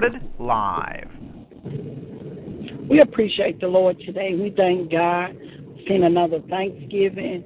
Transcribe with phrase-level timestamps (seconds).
[0.00, 1.10] Recorded live.
[2.88, 4.34] We appreciate the Lord today.
[4.34, 5.36] We thank God.
[5.86, 7.44] Seen another Thanksgiving.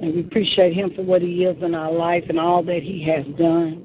[0.00, 3.04] And we appreciate Him for what He is in our life and all that He
[3.08, 3.82] has done.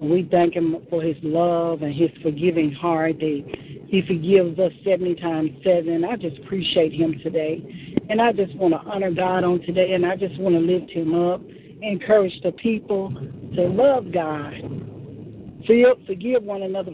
[0.00, 3.44] We thank Him for His love and His forgiving heart that
[3.86, 6.02] He forgives us 70 times 7.
[6.02, 8.00] I just appreciate Him today.
[8.08, 9.92] And I just want to honor God on today.
[9.92, 11.42] And I just want to lift Him up,
[11.82, 13.10] encourage the people
[13.54, 14.73] to love God.
[15.66, 16.92] Forgive, forgive one another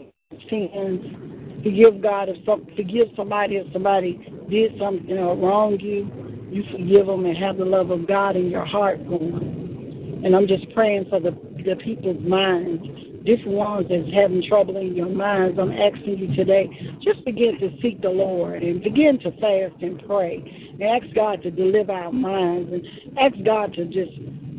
[0.49, 1.61] sins.
[1.63, 4.13] Forgive God if some, forgive somebody if somebody
[4.49, 6.09] did something you know, wrong you.
[6.49, 10.21] You forgive them and have the love of God in your heart going.
[10.25, 11.31] And I'm just praying for the
[11.63, 12.83] the people's minds,
[13.25, 15.59] different ones that's having trouble in your minds.
[15.59, 16.69] I'm asking you today,
[17.01, 20.37] just begin to seek the Lord and begin to fast and pray
[20.73, 22.83] and ask God to deliver our minds and
[23.19, 24.11] ask God to just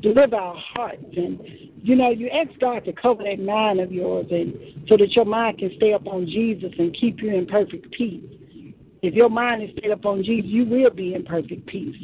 [0.02, 1.41] deliver our hearts and
[1.83, 4.55] you know, you ask God to cover that mind of yours and
[4.88, 8.25] so that your mind can stay up on Jesus and keep you in perfect peace.
[9.02, 11.97] If your mind is stayed up on Jesus, you will be in perfect peace.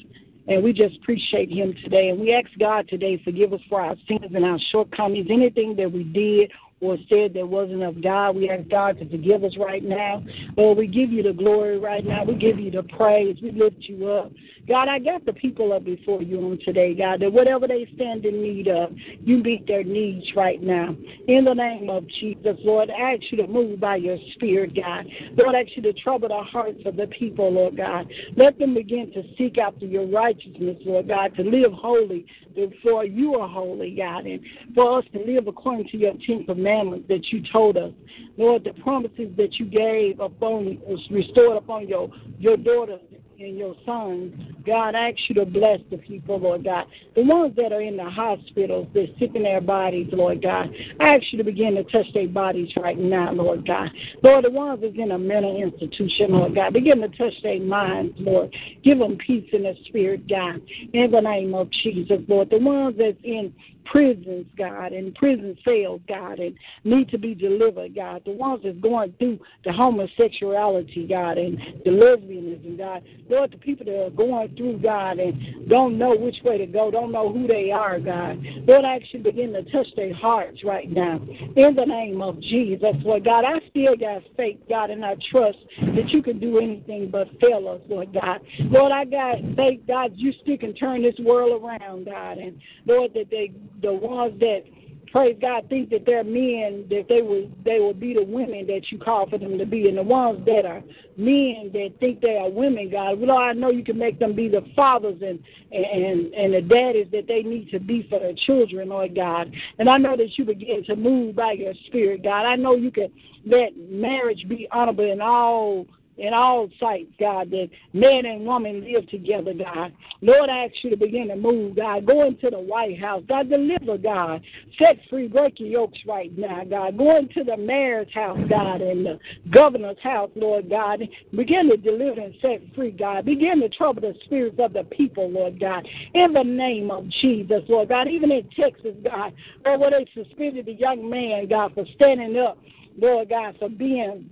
[0.49, 2.09] And we just appreciate him today.
[2.09, 5.93] And we ask God today, forgive us for our sins and our shortcomings, anything that
[5.93, 8.37] we did or said that wasn't of God.
[8.37, 10.23] We ask God to forgive us right now.
[10.57, 12.25] Lord, we give you the glory right now.
[12.25, 13.37] We give you the praise.
[13.43, 14.33] We lift you up.
[14.69, 18.27] God, I got the people up before you on today, God, that whatever they stand
[18.27, 18.93] in need of,
[19.25, 20.95] you meet their needs right now.
[21.27, 25.07] In the name of Jesus, Lord, I ask you to move by your spirit, God.
[25.37, 28.13] Lord, I ask you to trouble the hearts of the people, Lord God.
[28.37, 33.37] Let them begin to seek after your righteousness, Lord God, to live holy before you
[33.37, 34.41] are holy, God, and
[34.75, 37.93] for us to live according to your Ten Commandments that you told us.
[38.37, 40.79] Lord, the promises that you gave upon
[41.11, 43.01] restored upon your your daughters
[43.41, 44.35] and your sons.
[44.67, 46.87] God, ask you to bless the people, Lord God.
[47.15, 50.69] The ones that are in the hospitals, they're sick in their bodies, Lord God.
[50.99, 53.91] I ask you to begin to touch their bodies right now, Lord God.
[54.25, 58.15] Lord, the ones that's in a mental institution, Lord God, begin to touch their minds,
[58.19, 58.53] Lord.
[58.83, 60.61] Give them peace in the spirit, God.
[60.93, 62.51] In the name of Jesus, Lord.
[62.51, 63.55] The ones that's in
[63.91, 66.55] prisons, God, and prison cells, God, and
[66.85, 68.23] need to be delivered, God.
[68.25, 73.03] The ones that's going through the homosexuality, God, and the lesbianism, God.
[73.29, 76.91] Lord, the people that are going through, God, and don't know which way to go,
[76.91, 78.39] don't know who they are, God.
[78.67, 81.21] Lord, I actually begin to touch their hearts right now.
[81.57, 85.59] In the name of Jesus, Lord God, I still got faith, God, and I trust
[85.81, 88.41] that you can do anything but fail us, Lord God.
[88.61, 93.13] Lord, I got faith, God, you still can turn this world around, God, and Lord,
[93.15, 93.53] that they
[93.83, 94.63] the ones that
[95.11, 98.83] praise God think that they're men that they will they will be the women that
[98.91, 100.83] you call for them to be, and the ones that are
[101.17, 104.49] men that think they are women, God, well, I know you can make them be
[104.49, 105.39] the fathers and
[105.73, 109.53] and and the daddies that they need to be for their children, Lord God.
[109.79, 112.45] And I know that you begin to move by your spirit, God.
[112.45, 113.11] I know you can
[113.47, 115.87] let marriage be honorable in all
[116.19, 119.93] in all sights, God, that man and woman live together, God.
[120.21, 122.07] Lord, I ask you to begin to move, God.
[122.07, 123.49] Go into the White House, God.
[123.49, 124.43] Deliver, God.
[124.79, 126.99] Set free, break your yokes right now, God.
[126.99, 129.19] Go into the mayor's house, God, and the
[129.51, 131.01] governor's house, Lord God.
[131.35, 133.25] Begin to deliver and set free, God.
[133.25, 135.87] Begin to trouble the spirits of the people, Lord God.
[136.15, 138.09] In the name of Jesus, Lord God.
[138.09, 139.33] Even in Texas, God,
[139.65, 142.59] Lord, where they suspended the young man, God, for standing up,
[143.01, 144.29] Lord God, for being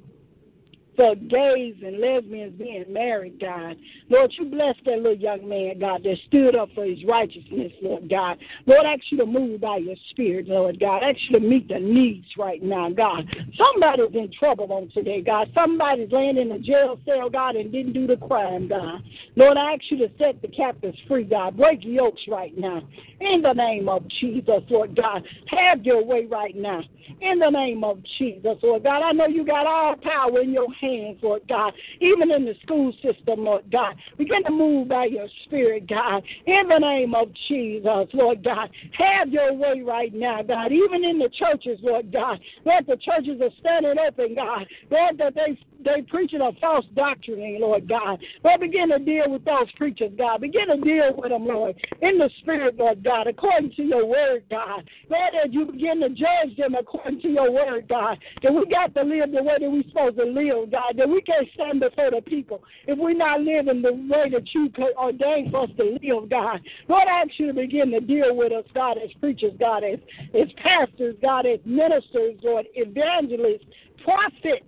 [0.97, 3.77] for gays and lesbians being married, God.
[4.09, 8.09] Lord, you bless that little young man, God, that stood up for his righteousness, Lord
[8.09, 8.39] God.
[8.67, 11.03] Lord, ask you to move by your spirit, Lord God.
[11.03, 13.25] Ask you to meet the needs right now, God.
[13.57, 15.51] Somebody's in trouble on today, God.
[15.55, 19.03] Somebody's laying in a jail cell, God, and didn't do the crime, God.
[19.37, 21.57] Lord, I ask you to set the captives free, God.
[21.57, 22.83] Break yokes right now.
[23.21, 25.27] In the name of Jesus, Lord God.
[25.49, 26.83] Have your way right now.
[27.21, 29.03] In the name of Jesus, Lord God.
[29.03, 30.86] I know you got all power in your hands,
[31.23, 31.73] Lord God.
[32.01, 33.97] Even in the school system, Lord God.
[34.19, 36.23] Begin to move by your spirit, God.
[36.47, 38.71] In the name of Jesus, Lord God.
[38.99, 40.73] Have your way right now, God.
[40.73, 42.41] Even in the churches, Lord God.
[42.65, 44.67] Lord, the churches are standing open, God.
[44.91, 48.19] Lord, that they they preaching a false doctrine, eh, Lord God.
[48.45, 50.41] Lord, begin to deal with those preachers, God.
[50.41, 54.45] Begin to deal with them, Lord, in the spirit, Lord God, according to your word,
[54.51, 54.89] God.
[55.09, 58.95] Lord, as you begin to judge them according to your word, God, that we got
[58.95, 62.11] to live the way that we're supposed to live, God, that we can't stand before
[62.11, 66.31] the people if we're not living the way that you ordained for us to live,
[66.31, 66.61] God.
[66.89, 69.99] Lord, I ask you to begin to deal with us, God, as preachers, God, as,
[70.35, 73.65] as pastors, God, as ministers, Lord, evangelists,
[74.05, 74.65] prophets,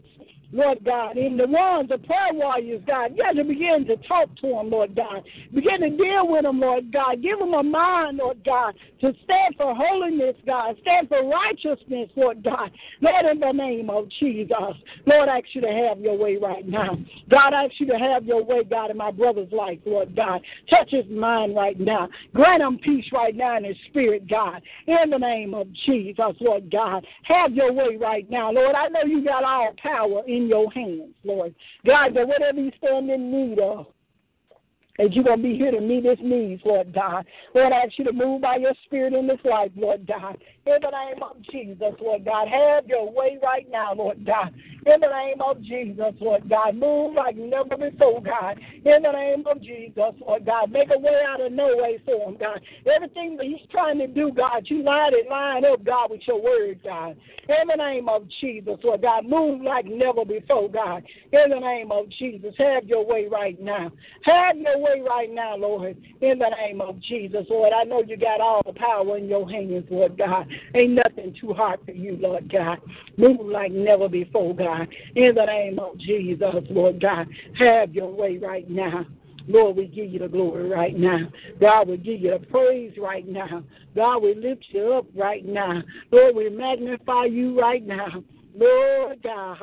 [0.50, 3.12] Lord God, in the ones, the prayer warriors, God.
[3.14, 5.22] You have to begin to talk to them, Lord God.
[5.54, 7.22] Begin to deal with them, Lord God.
[7.22, 10.76] Give them a mind, Lord God, to stand for holiness, God.
[10.80, 12.70] Stand for righteousness, Lord God.
[13.02, 14.48] Lord, in the name of Jesus.
[15.04, 16.96] Lord, I ask you to have your way right now.
[17.28, 20.40] God, I ask you to have your way, God, in my brother's life, Lord God.
[20.70, 22.08] Touch his mind right now.
[22.32, 24.62] Grant him peace right now in his spirit, God.
[24.86, 27.06] In the name of Jesus, Lord God.
[27.24, 28.74] Have your way right now, Lord.
[28.74, 31.54] I know you got all power in in your hands, Lord.
[31.84, 33.86] God, that whatever you stand in need of,
[34.98, 37.24] that you're going to be here to meet his needs, Lord God.
[37.54, 40.38] Lord, I ask you to move by your spirit in this life, Lord God.
[40.68, 42.46] In the name of Jesus, Lord God.
[42.46, 44.52] Have your way right now, Lord God.
[44.84, 46.76] In the name of Jesus, Lord God.
[46.76, 48.60] Move like never before, God.
[48.84, 50.70] In the name of Jesus, Lord God.
[50.70, 52.60] Make a way out of no way for him, God.
[52.84, 56.42] Everything that he's trying to do, God, you line it, line up, God, with your
[56.42, 57.16] word, God.
[57.48, 59.24] In the name of Jesus, Lord God.
[59.24, 61.02] Move like never before, God.
[61.32, 62.52] In the name of Jesus.
[62.58, 63.90] Have your way right now.
[64.24, 67.72] Have your way right now, Lord, in the name of Jesus, Lord.
[67.72, 70.46] I know you got all the power in your hands, Lord God.
[70.74, 72.78] Ain't nothing too hard for you, Lord God.
[73.16, 74.88] Move like never before, God.
[75.14, 77.26] In the name of Jesus, Lord God.
[77.58, 79.06] Have your way right now.
[79.48, 81.20] Lord, we give you the glory right now.
[81.58, 83.64] God, we give you the praise right now.
[83.96, 85.82] God, we lift you up right now.
[86.12, 88.22] Lord, we magnify you right now.
[88.56, 89.58] Lord God,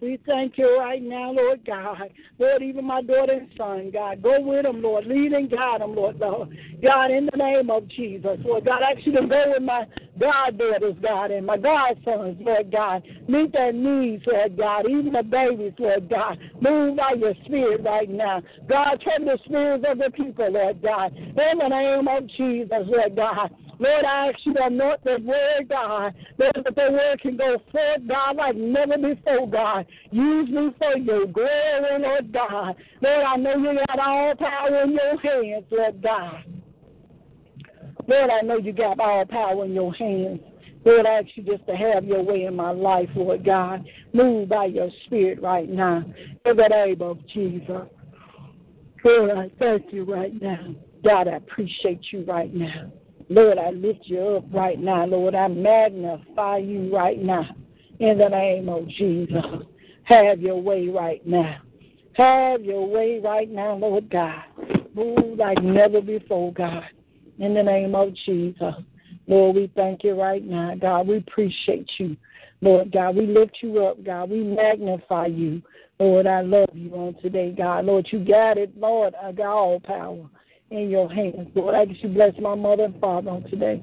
[0.00, 2.10] we thank you right now, Lord God.
[2.38, 5.06] Lord, even my daughter and son, God, go with them, Lord.
[5.06, 6.56] Lead and guide them, Lord, Lord.
[6.82, 9.86] God, in the name of Jesus, Lord God, I ask you to go with my
[10.18, 13.02] goddaughters, God, and my godsons, Lord God.
[13.28, 16.38] Meet their needs, Lord God, even the babies, Lord God.
[16.60, 18.42] Move by your spirit right now.
[18.68, 21.16] God, turn the spirits of the people, Lord God.
[21.16, 23.50] In the name of Jesus, Lord God.
[23.78, 27.56] Lord, I ask you to anoint the word, God, Lord, that the word can go
[27.72, 29.86] forth, God, like never before, God.
[30.10, 32.76] Use me for your glory, Lord God.
[33.00, 36.44] Lord, I know you got all power in your hands, Lord God.
[38.06, 40.40] Lord, I know you got all power in your hands.
[40.84, 43.84] Lord, I ask you just to have your way in my life, Lord God.
[44.12, 46.04] Move by your spirit right now.
[46.44, 47.88] In the name of Jesus.
[49.02, 50.74] Lord, I thank you right now.
[51.02, 52.90] God, I appreciate you right now.
[53.28, 55.06] Lord, I lift you up right now.
[55.06, 57.48] Lord, I magnify you right now.
[58.00, 59.44] In the name of Jesus.
[60.04, 61.58] Have your way right now.
[62.14, 64.42] Have your way right now, Lord God.
[64.94, 66.84] Move like never before, God.
[67.38, 68.74] In the name of Jesus.
[69.26, 70.74] Lord, we thank you right now.
[70.74, 72.16] God, we appreciate you.
[72.60, 74.30] Lord God, we lift you up, God.
[74.30, 75.62] We magnify you.
[75.98, 77.86] Lord, I love you on today, God.
[77.86, 78.76] Lord, you got it.
[78.78, 80.28] Lord, I got all power
[80.70, 81.48] in your hands.
[81.54, 83.82] Lord, I ask you bless my mother and father on today.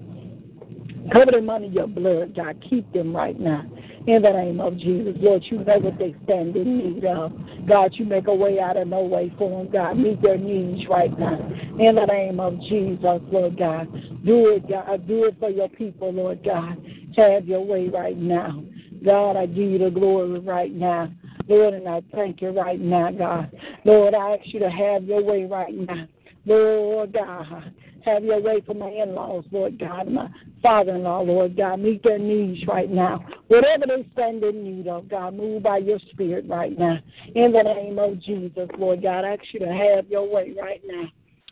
[1.11, 2.63] Cover them under your blood, God.
[2.69, 3.63] Keep them right now.
[4.07, 7.31] In the name of Jesus, Lord, you know what they stand in need of.
[7.67, 9.97] God, you make a way out of no way for them, God.
[9.97, 11.37] Meet their needs right now.
[11.79, 13.91] In the name of Jesus, Lord God.
[14.25, 15.07] Do it, God.
[15.07, 16.77] Do it for your people, Lord God.
[17.15, 18.63] Have your way right now.
[19.03, 21.11] God, I give you the glory right now.
[21.47, 23.51] Lord, and I thank you right now, God.
[23.83, 26.07] Lord, I ask you to have your way right now.
[26.45, 30.27] Lord God, have your way for my in laws, Lord God, my
[30.61, 31.79] father in law, Lord God.
[31.79, 33.23] Meet their needs right now.
[33.47, 36.97] Whatever they stand in need of, God, move by your spirit right now.
[37.35, 40.81] In the name of Jesus, Lord God, I ask you to have your way right
[40.85, 41.05] now.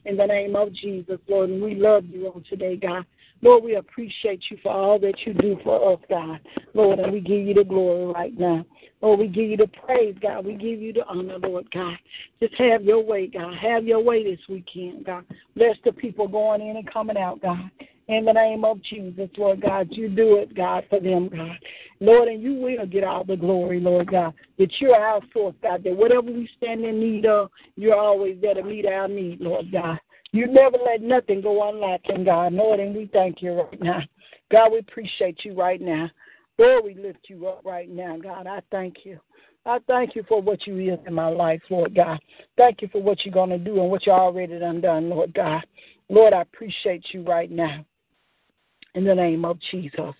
[0.05, 3.05] In the name of Jesus, Lord, and we love you on today, God.
[3.41, 6.39] Lord, we appreciate you for all that you do for us, God.
[6.73, 8.65] Lord, and we give you the glory right now.
[9.01, 10.45] Lord, we give you the praise, God.
[10.45, 11.95] We give you the honor, Lord God.
[12.41, 13.53] Just have your way, God.
[13.57, 15.25] Have your way this weekend, God.
[15.55, 17.69] Bless the people going in and coming out, God.
[18.09, 21.57] In the name of Jesus, Lord God, you do it, God, for them, God.
[21.99, 24.33] Lord, and you will get all the glory, Lord God.
[24.57, 25.83] That you're our source, God.
[25.83, 29.71] That whatever we stand in need of, you're always there to meet our need, Lord
[29.71, 29.99] God.
[30.31, 32.53] You never let nothing go unlacking, God.
[32.53, 34.01] Lord, and we thank you right now.
[34.51, 36.09] God, we appreciate you right now.
[36.59, 38.45] Lord, we lift you up right now, God.
[38.45, 39.17] I thank you.
[39.65, 42.19] I thank you for what you is in my life, Lord God.
[42.57, 45.33] Thank you for what you're going to do and what you already done done, Lord
[45.33, 45.65] God.
[46.09, 47.85] Lord, I appreciate you right now.
[48.95, 50.13] In the name of Jesus.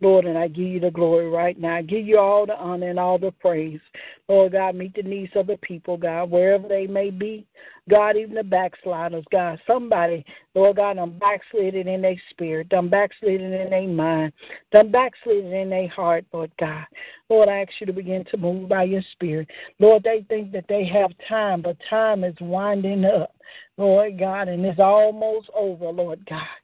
[0.00, 1.76] Lord, and I give you the glory right now.
[1.76, 3.80] I give you all the honor and all the praise.
[4.28, 7.46] Lord God, meet the needs of the people, God, wherever they may be.
[7.88, 13.52] God, even the backsliders, God, somebody, Lord God, I'm backslidden in their spirit, I'm backslidden
[13.52, 14.32] in their mind,
[14.72, 16.86] I'm backslidden in their heart, Lord God.
[17.28, 19.48] Lord, I ask you to begin to move by your spirit.
[19.78, 23.34] Lord, they think that they have time, but time is winding up,
[23.76, 26.63] Lord God, and it's almost over, Lord God.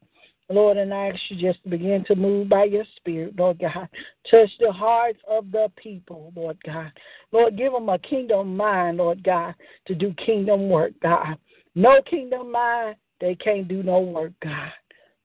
[0.50, 3.88] Lord, and I ask you just to begin to move by your spirit, Lord God.
[4.30, 6.90] Touch the hearts of the people, Lord God.
[7.30, 9.54] Lord, give them a kingdom mind, Lord God,
[9.86, 11.36] to do kingdom work, God.
[11.76, 14.72] No kingdom mind, they can't do no work, God.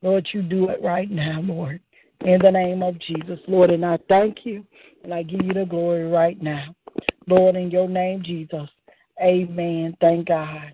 [0.04, 1.80] Lord, you do it right now, Lord.
[2.24, 4.64] In the name of Jesus, Lord, and I thank you
[5.04, 6.76] and I give you the glory right now.
[7.28, 8.70] Lord, in your name, Jesus.
[9.22, 9.98] Amen.
[10.00, 10.74] Thank God.